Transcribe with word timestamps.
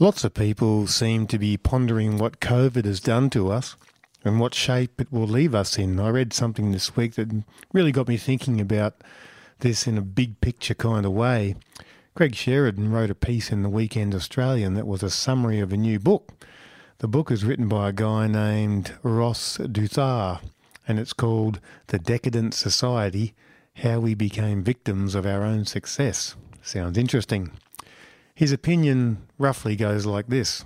Lots 0.00 0.24
of 0.24 0.34
people 0.34 0.88
seem 0.88 1.28
to 1.28 1.38
be 1.38 1.56
pondering 1.56 2.18
what 2.18 2.40
COVID 2.40 2.84
has 2.84 2.98
done 2.98 3.30
to 3.30 3.52
us 3.52 3.76
and 4.24 4.40
what 4.40 4.52
shape 4.52 5.00
it 5.00 5.12
will 5.12 5.28
leave 5.28 5.54
us 5.54 5.78
in. 5.78 6.00
I 6.00 6.08
read 6.08 6.32
something 6.32 6.72
this 6.72 6.96
week 6.96 7.14
that 7.14 7.44
really 7.72 7.92
got 7.92 8.08
me 8.08 8.16
thinking 8.16 8.60
about 8.60 9.04
this 9.60 9.86
in 9.86 9.96
a 9.96 10.02
big 10.02 10.40
picture 10.40 10.74
kind 10.74 11.06
of 11.06 11.12
way. 11.12 11.54
Greg 12.16 12.34
Sheridan 12.34 12.90
wrote 12.90 13.10
a 13.10 13.14
piece 13.14 13.52
in 13.52 13.62
the 13.62 13.68
Weekend 13.68 14.16
Australian 14.16 14.74
that 14.74 14.88
was 14.88 15.04
a 15.04 15.10
summary 15.10 15.60
of 15.60 15.72
a 15.72 15.76
new 15.76 16.00
book. 16.00 16.32
The 16.98 17.06
book 17.06 17.30
is 17.30 17.44
written 17.44 17.68
by 17.68 17.90
a 17.90 17.92
guy 17.92 18.26
named 18.26 18.94
Ross 19.04 19.58
Douthat, 19.58 20.40
and 20.88 20.98
it's 20.98 21.12
called 21.12 21.60
The 21.86 22.00
Decadent 22.00 22.54
Society 22.54 23.32
How 23.76 24.00
We 24.00 24.14
Became 24.14 24.64
Victims 24.64 25.14
of 25.14 25.24
Our 25.24 25.44
Own 25.44 25.66
Success. 25.66 26.34
Sounds 26.62 26.98
interesting. 26.98 27.52
His 28.36 28.50
opinion 28.50 29.28
roughly 29.38 29.76
goes 29.76 30.06
like 30.06 30.26
this 30.26 30.64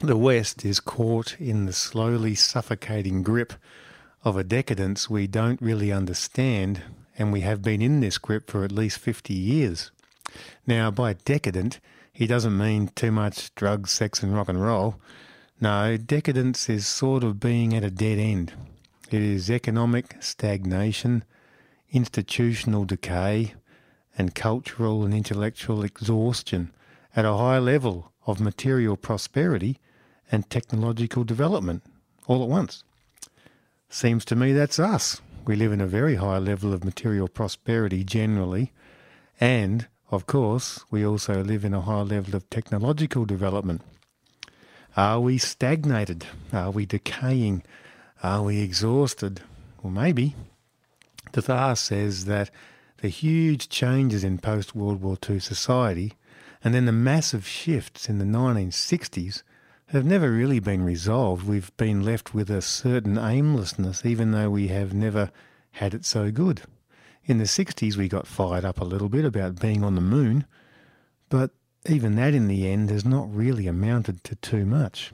The 0.00 0.16
West 0.16 0.62
is 0.62 0.78
caught 0.78 1.40
in 1.40 1.64
the 1.64 1.72
slowly 1.72 2.34
suffocating 2.34 3.22
grip 3.22 3.54
of 4.24 4.36
a 4.36 4.44
decadence 4.44 5.08
we 5.08 5.26
don't 5.26 5.62
really 5.62 5.90
understand, 5.90 6.82
and 7.16 7.32
we 7.32 7.40
have 7.40 7.62
been 7.62 7.80
in 7.80 8.00
this 8.00 8.18
grip 8.18 8.50
for 8.50 8.62
at 8.62 8.72
least 8.72 8.98
50 8.98 9.32
years. 9.32 9.90
Now, 10.66 10.90
by 10.90 11.14
decadent, 11.14 11.80
he 12.12 12.26
doesn't 12.26 12.58
mean 12.58 12.88
too 12.88 13.10
much 13.10 13.54
drugs, 13.54 13.90
sex, 13.90 14.22
and 14.22 14.34
rock 14.34 14.50
and 14.50 14.62
roll. 14.62 14.96
No, 15.62 15.96
decadence 15.96 16.68
is 16.68 16.86
sort 16.86 17.24
of 17.24 17.40
being 17.40 17.72
at 17.72 17.84
a 17.84 17.90
dead 17.90 18.18
end. 18.18 18.52
It 19.10 19.22
is 19.22 19.50
economic 19.50 20.16
stagnation, 20.20 21.24
institutional 21.90 22.84
decay, 22.84 23.54
and 24.18 24.34
cultural 24.34 25.06
and 25.06 25.14
intellectual 25.14 25.82
exhaustion 25.84 26.70
at 27.14 27.24
a 27.24 27.36
high 27.36 27.58
level 27.58 28.12
of 28.26 28.40
material 28.40 28.96
prosperity 28.96 29.78
and 30.30 30.48
technological 30.48 31.24
development 31.24 31.82
all 32.26 32.42
at 32.42 32.48
once. 32.48 32.84
Seems 33.88 34.24
to 34.26 34.36
me 34.36 34.52
that's 34.52 34.78
us. 34.78 35.20
We 35.44 35.56
live 35.56 35.72
in 35.72 35.80
a 35.80 35.86
very 35.86 36.16
high 36.16 36.38
level 36.38 36.72
of 36.72 36.84
material 36.84 37.28
prosperity 37.28 38.04
generally, 38.04 38.72
and 39.40 39.88
of 40.10 40.26
course, 40.26 40.84
we 40.90 41.04
also 41.04 41.42
live 41.42 41.64
in 41.64 41.74
a 41.74 41.80
high 41.80 42.02
level 42.02 42.36
of 42.36 42.48
technological 42.48 43.24
development. 43.24 43.82
Are 44.96 45.20
we 45.20 45.38
stagnated? 45.38 46.26
Are 46.52 46.70
we 46.70 46.84
decaying? 46.86 47.62
Are 48.22 48.42
we 48.42 48.60
exhausted? 48.60 49.40
Well, 49.82 49.90
maybe. 49.90 50.36
Douthat 51.32 51.78
says 51.78 52.26
that 52.26 52.50
the 52.98 53.08
huge 53.08 53.68
changes 53.68 54.22
in 54.22 54.38
post 54.38 54.76
World 54.76 55.02
War 55.02 55.16
II 55.28 55.40
society 55.40 56.12
and 56.64 56.74
then 56.74 56.86
the 56.86 56.92
massive 56.92 57.46
shifts 57.46 58.08
in 58.08 58.18
the 58.18 58.24
1960s 58.24 59.42
have 59.86 60.04
never 60.04 60.30
really 60.30 60.60
been 60.60 60.84
resolved. 60.84 61.46
We've 61.46 61.76
been 61.76 62.02
left 62.02 62.32
with 62.32 62.50
a 62.50 62.62
certain 62.62 63.18
aimlessness, 63.18 64.06
even 64.06 64.30
though 64.30 64.50
we 64.50 64.68
have 64.68 64.94
never 64.94 65.30
had 65.72 65.92
it 65.92 66.04
so 66.04 66.30
good. 66.30 66.62
In 67.24 67.38
the 67.38 67.44
60s, 67.44 67.96
we 67.96 68.08
got 68.08 68.26
fired 68.26 68.64
up 68.64 68.80
a 68.80 68.84
little 68.84 69.08
bit 69.08 69.24
about 69.24 69.60
being 69.60 69.84
on 69.84 69.94
the 69.94 70.00
moon, 70.00 70.46
but 71.28 71.50
even 71.88 72.14
that 72.16 72.34
in 72.34 72.48
the 72.48 72.68
end 72.68 72.90
has 72.90 73.04
not 73.04 73.32
really 73.34 73.66
amounted 73.66 74.22
to 74.24 74.34
too 74.36 74.64
much. 74.64 75.12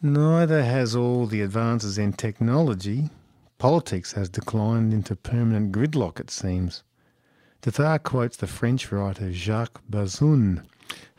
Neither 0.00 0.64
has 0.64 0.96
all 0.96 1.26
the 1.26 1.42
advances 1.42 1.98
in 1.98 2.12
technology. 2.12 3.10
Politics 3.58 4.12
has 4.12 4.28
declined 4.28 4.92
into 4.92 5.14
permanent 5.14 5.72
gridlock, 5.72 6.18
it 6.18 6.30
seems. 6.30 6.82
Douthat 7.62 8.02
quotes 8.02 8.36
the 8.36 8.48
French 8.48 8.90
writer 8.90 9.32
Jacques 9.32 9.80
Barzun, 9.88 10.64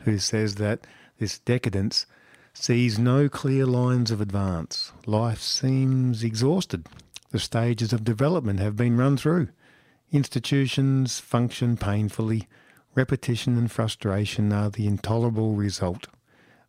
who 0.00 0.18
says 0.18 0.56
that 0.56 0.86
this 1.18 1.38
decadence 1.38 2.04
sees 2.52 2.98
no 2.98 3.30
clear 3.30 3.64
lines 3.64 4.10
of 4.10 4.20
advance. 4.20 4.92
Life 5.06 5.40
seems 5.40 6.22
exhausted. 6.22 6.86
The 7.30 7.38
stages 7.38 7.94
of 7.94 8.04
development 8.04 8.60
have 8.60 8.76
been 8.76 8.98
run 8.98 9.16
through. 9.16 9.48
Institutions 10.12 11.18
function 11.18 11.78
painfully. 11.78 12.46
Repetition 12.94 13.56
and 13.56 13.72
frustration 13.72 14.52
are 14.52 14.68
the 14.68 14.86
intolerable 14.86 15.54
result. 15.54 16.08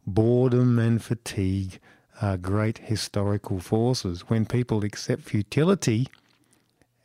Boredom 0.08 0.80
and 0.80 1.04
fatigue 1.04 1.80
are 2.22 2.38
great 2.38 2.78
historical 2.78 3.60
forces. 3.60 4.22
When 4.30 4.46
people 4.46 4.86
accept 4.86 5.24
futility 5.24 6.08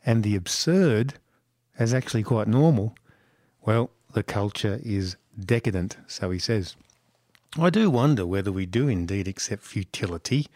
and 0.05 0.23
the 0.23 0.37
absurd 0.37 1.15
as 1.77 1.93
actually 1.93 2.23
quite 2.23 2.47
normal, 2.47 2.95
well, 3.61 3.91
the 4.13 4.23
culture 4.23 4.79
is 4.83 5.15
decadent, 5.39 5.97
so 6.07 6.31
he 6.31 6.39
says. 6.39 6.75
I 7.57 7.69
do 7.69 7.89
wonder 7.89 8.25
whether 8.25 8.51
we 8.51 8.65
do 8.65 8.87
indeed 8.87 9.27
accept 9.27 9.63
futility 9.63 10.47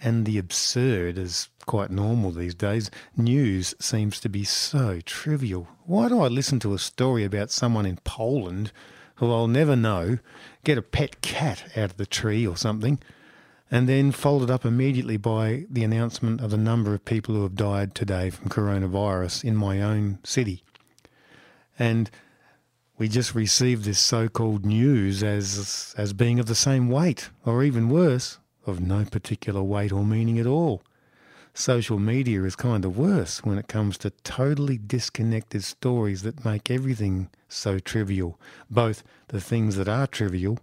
and 0.00 0.26
the 0.26 0.38
absurd 0.38 1.18
as 1.18 1.48
quite 1.66 1.90
normal 1.90 2.30
these 2.32 2.54
days. 2.54 2.90
News 3.16 3.74
seems 3.78 4.18
to 4.20 4.28
be 4.28 4.44
so 4.44 5.00
trivial. 5.04 5.68
Why 5.84 6.08
do 6.08 6.20
I 6.20 6.28
listen 6.28 6.58
to 6.60 6.74
a 6.74 6.78
story 6.78 7.24
about 7.24 7.50
someone 7.50 7.86
in 7.86 7.98
Poland 8.04 8.72
who 9.16 9.30
I'll 9.30 9.46
never 9.46 9.76
know 9.76 10.18
get 10.64 10.78
a 10.78 10.82
pet 10.82 11.20
cat 11.22 11.64
out 11.76 11.90
of 11.90 11.96
the 11.96 12.06
tree 12.06 12.46
or 12.46 12.56
something, 12.56 12.98
and 13.72 13.88
then 13.88 14.12
followed 14.12 14.50
up 14.50 14.66
immediately 14.66 15.16
by 15.16 15.64
the 15.70 15.82
announcement 15.82 16.42
of 16.42 16.50
the 16.50 16.58
number 16.58 16.92
of 16.92 17.06
people 17.06 17.34
who 17.34 17.42
have 17.42 17.56
died 17.56 17.94
today 17.94 18.28
from 18.28 18.50
coronavirus 18.50 19.42
in 19.42 19.56
my 19.56 19.80
own 19.80 20.18
city? 20.22 20.62
And 21.78 22.10
we 22.98 23.08
just 23.08 23.34
receive 23.34 23.82
this 23.82 23.98
so-called 23.98 24.66
news 24.66 25.22
as 25.22 25.94
as 25.96 26.12
being 26.12 26.38
of 26.38 26.46
the 26.46 26.54
same 26.54 26.90
weight, 26.90 27.30
or 27.46 27.64
even 27.64 27.88
worse, 27.88 28.38
of 28.66 28.78
no 28.78 29.06
particular 29.06 29.62
weight 29.62 29.90
or 29.90 30.04
meaning 30.04 30.38
at 30.38 30.46
all. 30.46 30.82
Social 31.54 31.98
media 31.98 32.44
is 32.44 32.54
kind 32.54 32.84
of 32.84 32.98
worse 32.98 33.42
when 33.42 33.56
it 33.56 33.68
comes 33.68 33.96
to 33.98 34.10
totally 34.22 34.76
disconnected 34.76 35.64
stories 35.64 36.22
that 36.22 36.44
make 36.44 36.70
everything 36.70 37.30
so 37.48 37.78
trivial, 37.78 38.38
both 38.70 39.02
the 39.28 39.40
things 39.40 39.76
that 39.76 39.88
are 39.88 40.06
trivial 40.06 40.58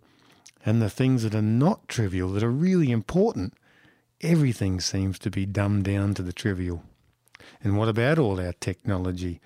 and 0.65 0.81
the 0.81 0.89
things 0.89 1.23
that 1.23 1.35
are 1.35 1.41
not 1.41 1.87
trivial, 1.87 2.31
that 2.33 2.43
are 2.43 2.51
really 2.51 2.91
important. 2.91 3.53
Everything 4.21 4.79
seems 4.79 5.17
to 5.19 5.29
be 5.29 5.45
dumbed 5.45 5.85
down 5.85 6.13
to 6.15 6.21
the 6.21 6.33
trivial. 6.33 6.83
And 7.63 7.77
what 7.77 7.89
about 7.89 8.19
all 8.19 8.39
our 8.39 8.53
technology? 8.53 9.39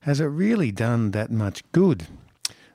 Has 0.00 0.20
it 0.20 0.26
really 0.26 0.70
done 0.70 1.12
that 1.12 1.30
much 1.30 1.62
good? 1.72 2.06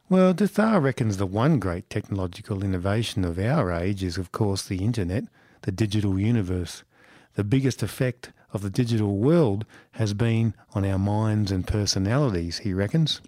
Well, 0.10 0.34
Douthat 0.34 0.82
reckons 0.82 1.18
the 1.18 1.28
one 1.28 1.60
great 1.60 1.90
technological 1.90 2.64
innovation 2.64 3.24
of 3.24 3.38
our 3.38 3.72
age 3.72 4.04
is, 4.04 4.18
of 4.18 4.32
course, 4.32 4.64
the 4.64 4.84
internet, 4.84 5.26
the 5.62 5.72
digital 5.72 6.20
universe. 6.20 6.84
The 7.36 7.44
biggest 7.44 7.84
effect 7.84 8.32
of 8.52 8.62
the 8.62 8.72
digital 8.72 9.18
world 9.18 9.66
has 9.92 10.14
been 10.14 10.56
on 10.74 10.84
our 10.84 10.98
minds 10.98 11.52
and 11.52 11.68
personalities, 11.68 12.60
he 12.60 12.74
reckons. 12.74 13.22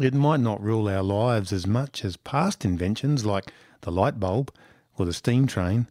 It 0.00 0.14
might 0.14 0.40
not 0.40 0.62
rule 0.62 0.88
our 0.88 1.02
lives 1.02 1.52
as 1.52 1.66
much 1.66 2.04
as 2.04 2.16
past 2.16 2.64
inventions 2.64 3.26
like 3.26 3.50
the 3.86 3.92
light 3.92 4.18
bulb 4.18 4.52
or 4.98 5.06
the 5.06 5.12
steam 5.12 5.46
train 5.46 5.86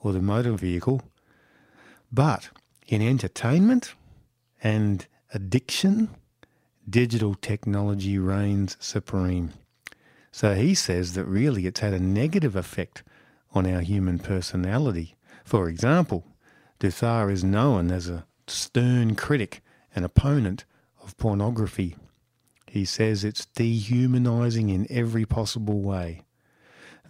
or 0.00 0.12
the 0.12 0.20
motor 0.20 0.52
vehicle, 0.52 1.00
but 2.12 2.50
in 2.86 3.00
entertainment 3.00 3.94
and 4.62 5.06
addiction, 5.32 6.10
digital 6.88 7.34
technology 7.34 8.18
reigns 8.18 8.76
supreme. 8.80 9.54
So 10.30 10.54
he 10.54 10.74
says 10.74 11.14
that 11.14 11.24
really 11.24 11.66
it's 11.66 11.80
had 11.80 11.94
a 11.94 11.98
negative 11.98 12.54
effect 12.54 13.02
on 13.52 13.66
our 13.66 13.80
human 13.80 14.18
personality. 14.18 15.16
For 15.42 15.70
example, 15.70 16.26
Douthat 16.80 17.32
is 17.32 17.42
known 17.42 17.90
as 17.90 18.10
a 18.10 18.26
stern 18.46 19.14
critic 19.14 19.62
and 19.96 20.04
opponent 20.04 20.66
of 21.02 21.16
pornography. 21.16 21.96
He 22.66 22.84
says 22.84 23.24
it's 23.24 23.46
dehumanizing 23.46 24.68
in 24.68 24.86
every 24.90 25.24
possible 25.24 25.80
way. 25.80 26.24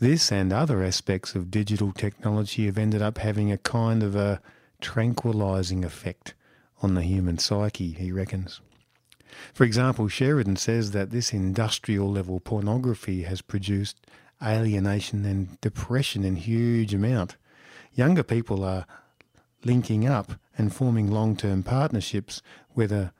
This 0.00 0.30
and 0.30 0.52
other 0.52 0.84
aspects 0.84 1.34
of 1.34 1.50
digital 1.50 1.92
technology 1.92 2.66
have 2.66 2.78
ended 2.78 3.02
up 3.02 3.18
having 3.18 3.50
a 3.50 3.58
kind 3.58 4.04
of 4.04 4.14
a 4.14 4.40
tranquilizing 4.80 5.84
effect 5.84 6.34
on 6.80 6.94
the 6.94 7.02
human 7.02 7.38
psyche, 7.38 7.92
he 7.92 8.12
reckons. 8.12 8.60
For 9.52 9.64
example, 9.64 10.06
Sheridan 10.06 10.54
says 10.54 10.92
that 10.92 11.10
this 11.10 11.32
industrial 11.32 12.10
level 12.10 12.38
pornography 12.38 13.22
has 13.22 13.42
produced 13.42 14.06
alienation 14.40 15.24
and 15.24 15.60
depression 15.60 16.22
in 16.22 16.36
huge 16.36 16.94
amount. 16.94 17.36
Younger 17.92 18.22
people 18.22 18.62
are 18.62 18.86
linking 19.64 20.06
up 20.06 20.34
and 20.56 20.72
forming 20.72 21.10
long 21.10 21.36
term 21.36 21.64
partnerships, 21.64 22.40
whether 22.70 23.12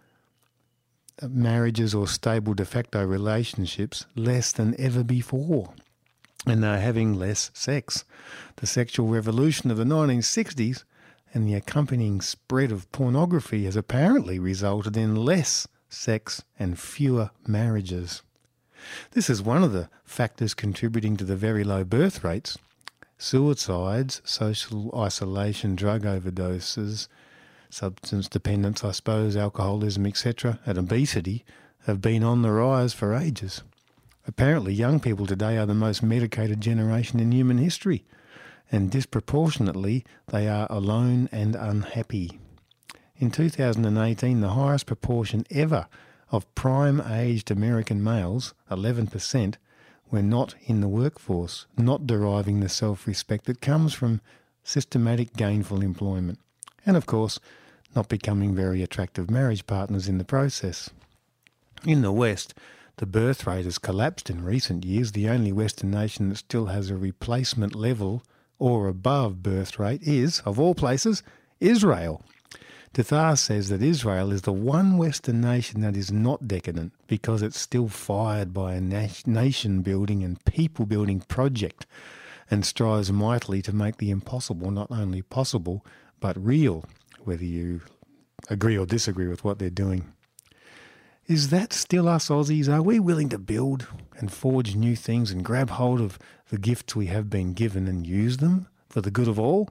marriages 1.29 1.93
or 1.93 2.07
stable 2.07 2.55
de 2.55 2.65
facto 2.65 3.05
relationships, 3.05 4.07
less 4.15 4.53
than 4.53 4.77
ever 4.79 5.03
before. 5.03 5.75
And 6.46 6.62
they're 6.62 6.81
having 6.81 7.14
less 7.14 7.50
sex. 7.52 8.05
The 8.56 8.67
sexual 8.67 9.08
revolution 9.08 9.70
of 9.70 9.76
the 9.76 9.85
1960s 9.85 10.85
and 11.35 11.46
the 11.46 11.55
accompanying 11.55 12.20
spread 12.20 12.73
of 12.73 12.90
pornography 12.93 13.64
has 13.64 13.76
apparently 13.76 14.38
resulted 14.38 14.96
in 14.96 15.14
less 15.14 15.67
sex 15.88 16.43
and 16.58 16.79
fewer 16.79 17.31
marriages. 17.46 18.23
This 19.12 19.29
is 19.29 19.43
one 19.43 19.64
of 19.64 19.73
the 19.73 19.88
factors 20.05 20.55
contributing 20.55 21.17
to 21.17 21.25
the 21.25 21.37
very 21.37 21.64
low 21.64 21.85
birth 21.85 22.23
rates. 22.23 22.56
Suicides, 23.19 24.23
social 24.25 24.93
isolation, 24.96 25.75
drug 25.75 26.02
overdoses, 26.02 27.08
substance 27.69 28.29
dependence, 28.29 28.85
I 28.85 28.93
suppose, 28.93 29.37
alcoholism, 29.37 30.06
etc., 30.06 30.61
and 30.64 30.79
obesity 30.79 31.44
have 31.87 32.00
been 32.00 32.23
on 32.23 32.43
the 32.43 32.52
rise 32.52 32.94
for 32.94 33.14
ages. 33.14 33.62
Apparently, 34.29 34.75
young 34.75 35.01
people 35.01 35.25
today 35.25 35.57
are 35.57 35.65
the 35.65 35.73
most 35.73 36.03
medicated 36.03 36.61
generation 36.61 37.19
in 37.19 37.33
human 37.33 37.57
history, 37.57 38.05
and 38.71 38.91
disproportionately, 38.91 40.05
they 40.27 40.47
are 40.47 40.67
alone 40.69 41.31
and 41.33 41.57
unhappy. 41.57 42.39
In 43.17 43.31
2018, 43.31 44.43
the 44.43 44.51
highest 44.51 44.85
proportion 44.85 45.47
ever 45.51 45.87
of 46.31 46.55
prime 46.55 47.01
aged 47.01 47.51
American 47.51 48.05
males, 48.05 48.53
11%, 48.71 49.55
were 50.11 50.23
not 50.23 50.55
in 50.67 50.83
the 50.83 50.89
workforce, 50.89 51.65
not 51.79 52.07
deriving 52.07 52.61
the 52.61 52.69
self 52.69 53.07
respect 53.07 53.47
that 53.47 53.63
comes 53.63 53.95
from 53.95 54.21
systematic 54.63 55.37
gainful 55.39 55.81
employment, 55.81 56.39
and 56.85 56.99
of 56.99 57.07
course, 57.07 57.41
not 57.97 58.11
becoming 58.11 58.55
very 58.55 58.83
attractive 58.83 59.31
marriage 59.31 59.67
partners 59.67 60.07
in 60.07 60.19
the 60.19 60.25
process. 60.25 60.91
In 61.87 62.03
the 62.03 62.13
West, 62.13 62.53
the 62.99 63.06
birth 63.06 63.47
rate 63.47 63.65
has 63.65 63.79
collapsed 63.79 64.29
in 64.29 64.45
recent 64.45 64.85
years. 64.85 65.12
The 65.12 65.29
only 65.29 65.53
Western 65.53 65.91
nation 65.91 66.29
that 66.29 66.37
still 66.37 66.67
has 66.67 66.91
a 66.91 66.97
replacement 66.97 67.75
level 67.75 68.23
or 68.59 68.89
above 68.89 69.43
birth 69.43 69.79
rate 69.79 70.03
is, 70.03 70.41
of 70.41 70.59
all 70.59 70.75
places, 70.75 71.23
Israel. 71.61 72.23
Douthat 72.95 73.39
says 73.39 73.69
that 73.69 73.83
Israel 73.83 74.33
is 74.33 74.43
the 74.43 74.53
one 74.53 74.97
Western 74.97 75.41
nation 75.41 75.83
that 75.83 75.97
is 75.97 76.11
not 76.11 76.49
decadent 76.49 76.93
because 77.06 77.43
it's 77.43 77.61
still 77.61 77.89
fired 77.89 78.53
by 78.53 78.75
a 78.75 78.81
nation 78.81 79.83
building 79.83 80.25
and 80.25 80.45
people 80.45 80.87
building 80.87 81.21
project 81.21 81.87
and 82.50 82.65
strives 82.65 83.12
mightily 83.12 83.62
to 83.62 83.75
make 83.75 83.99
the 83.99 84.11
impossible 84.11 84.71
not 84.71 84.91
only 84.91 85.23
possible 85.23 85.85
but 86.19 86.43
real, 86.45 86.85
whether 87.25 87.45
you 87.45 87.83
agree 88.50 88.77
or 88.77 88.87
disagree 88.87 89.29
with 89.29 89.45
what 89.45 89.59
they're 89.59 89.71
doing. 89.71 90.12
Is 91.29 91.51
that 91.51 91.75
still 91.75 92.09
us 92.09 92.31
Aussies? 92.31 92.73
Are 92.73 92.81
we 92.81 92.99
willing 92.99 93.29
to 93.29 93.39
build 93.39 93.87
and 94.17 94.33
forge 94.33 94.75
new 94.75 94.97
things 94.97 95.31
and 95.31 95.45
grab 95.45 95.69
hold 95.69 96.01
of 96.01 96.19
the 96.49 96.57
gifts 96.57 96.97
we 96.97 97.09
have 97.09 97.29
been 97.29 97.53
given 97.53 97.87
and 97.87 98.07
use 98.07 98.39
them 98.39 98.67
for 98.89 99.03
the 99.03 99.11
good 99.11 99.29
of 99.29 99.39
all? 99.39 99.69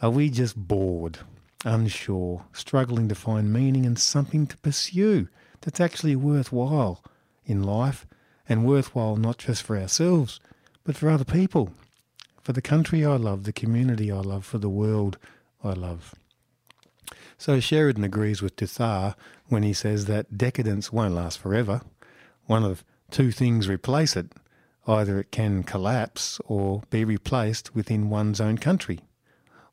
Are 0.00 0.10
we 0.10 0.30
just 0.30 0.54
bored, 0.54 1.18
unsure, 1.64 2.44
struggling 2.52 3.08
to 3.08 3.16
find 3.16 3.52
meaning 3.52 3.84
and 3.84 3.98
something 3.98 4.46
to 4.46 4.56
pursue 4.58 5.26
that's 5.62 5.80
actually 5.80 6.14
worthwhile 6.14 7.02
in 7.44 7.64
life 7.64 8.06
and 8.48 8.64
worthwhile 8.64 9.16
not 9.16 9.38
just 9.38 9.64
for 9.64 9.76
ourselves, 9.76 10.38
but 10.84 10.96
for 10.96 11.10
other 11.10 11.24
people, 11.24 11.72
for 12.40 12.52
the 12.52 12.62
country 12.62 13.04
I 13.04 13.16
love, 13.16 13.42
the 13.42 13.52
community 13.52 14.12
I 14.12 14.20
love, 14.20 14.46
for 14.46 14.58
the 14.58 14.70
world 14.70 15.18
I 15.64 15.72
love? 15.72 16.14
So 17.38 17.60
Sheridan 17.60 18.04
agrees 18.04 18.40
with 18.40 18.56
Douthat 18.56 19.14
when 19.48 19.62
he 19.62 19.72
says 19.72 20.06
that 20.06 20.38
decadence 20.38 20.92
won't 20.92 21.14
last 21.14 21.38
forever. 21.38 21.82
One 22.46 22.64
of 22.64 22.82
two 23.10 23.30
things 23.30 23.68
replace 23.68 24.16
it. 24.16 24.32
Either 24.86 25.18
it 25.18 25.32
can 25.32 25.62
collapse 25.62 26.40
or 26.46 26.82
be 26.90 27.04
replaced 27.04 27.74
within 27.74 28.08
one's 28.08 28.40
own 28.40 28.56
country, 28.56 29.00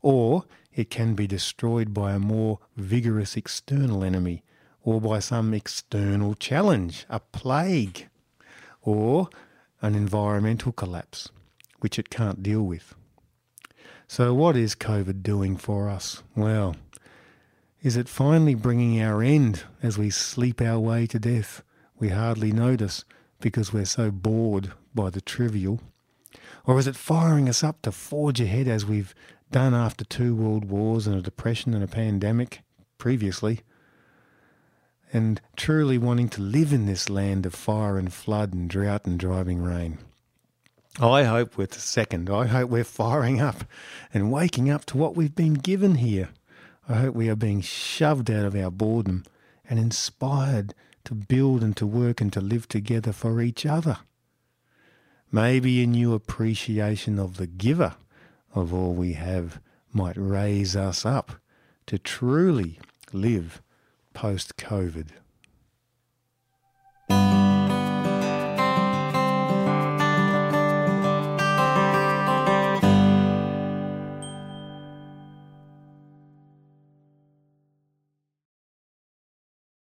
or 0.01 0.43
it 0.73 0.89
can 0.89 1.13
be 1.13 1.27
destroyed 1.27 1.93
by 1.93 2.13
a 2.13 2.19
more 2.19 2.59
vigorous 2.75 3.37
external 3.37 4.03
enemy, 4.03 4.43
or 4.81 4.99
by 4.99 5.19
some 5.19 5.53
external 5.53 6.33
challenge, 6.33 7.05
a 7.09 7.19
plague, 7.19 8.09
or 8.81 9.29
an 9.81 9.93
environmental 9.93 10.71
collapse, 10.71 11.29
which 11.79 11.99
it 11.99 12.09
can't 12.09 12.41
deal 12.41 12.63
with. 12.63 12.95
So, 14.07 14.33
what 14.33 14.55
is 14.57 14.75
COVID 14.75 15.21
doing 15.21 15.57
for 15.57 15.89
us? 15.89 16.23
Well, 16.35 16.75
is 17.83 17.97
it 17.97 18.07
finally 18.07 18.55
bringing 18.55 19.01
our 19.01 19.21
end 19.21 19.63
as 19.83 19.97
we 19.97 20.09
sleep 20.09 20.61
our 20.61 20.79
way 20.79 21.05
to 21.05 21.19
death? 21.19 21.61
We 21.99 22.09
hardly 22.09 22.53
notice 22.53 23.03
because 23.41 23.73
we're 23.73 23.83
so 23.83 24.09
bored 24.09 24.71
by 24.95 25.09
the 25.09 25.19
trivial. 25.19 25.81
Or 26.65 26.79
is 26.79 26.87
it 26.87 26.95
firing 26.95 27.49
us 27.49 27.61
up 27.61 27.81
to 27.81 27.91
forge 27.91 28.39
ahead 28.39 28.69
as 28.69 28.85
we've 28.85 29.13
done 29.51 29.73
after 29.73 30.05
two 30.05 30.33
world 30.33 30.63
wars 30.65 31.07
and 31.07 31.17
a 31.17 31.21
depression 31.21 31.73
and 31.73 31.83
a 31.83 31.87
pandemic 31.87 32.61
previously? 32.97 33.59
And 35.11 35.41
truly 35.57 35.97
wanting 35.97 36.29
to 36.29 36.41
live 36.41 36.71
in 36.71 36.85
this 36.85 37.09
land 37.09 37.45
of 37.45 37.53
fire 37.53 37.97
and 37.97 38.13
flood 38.13 38.53
and 38.53 38.69
drought 38.69 39.05
and 39.05 39.19
driving 39.19 39.61
rain. 39.61 39.97
I 41.01 41.23
hope 41.23 41.57
we're 41.57 41.67
the 41.67 41.79
second. 41.79 42.29
I 42.29 42.47
hope 42.47 42.69
we're 42.69 42.85
firing 42.85 43.41
up 43.41 43.65
and 44.13 44.31
waking 44.31 44.69
up 44.69 44.85
to 44.85 44.97
what 44.97 45.17
we've 45.17 45.35
been 45.35 45.55
given 45.55 45.95
here. 45.95 46.29
I 46.87 46.95
hope 46.95 47.15
we 47.15 47.29
are 47.29 47.35
being 47.35 47.61
shoved 47.61 48.29
out 48.29 48.45
of 48.45 48.55
our 48.55 48.71
boredom 48.71 49.23
and 49.69 49.79
inspired 49.79 50.73
to 51.05 51.13
build 51.13 51.63
and 51.63 51.75
to 51.77 51.87
work 51.87 52.19
and 52.19 52.31
to 52.33 52.41
live 52.41 52.67
together 52.67 53.13
for 53.13 53.41
each 53.41 53.65
other. 53.65 53.99
Maybe 55.31 55.81
a 55.81 55.87
new 55.87 56.13
appreciation 56.13 57.19
of 57.19 57.37
the 57.37 57.47
giver 57.47 57.95
of 58.53 58.73
all 58.73 58.93
we 58.93 59.13
have 59.13 59.59
might 59.91 60.17
raise 60.17 60.75
us 60.75 61.05
up 61.05 61.33
to 61.87 61.97
truly 61.97 62.79
live 63.11 63.61
post 64.13 64.57
COVID. 64.57 65.07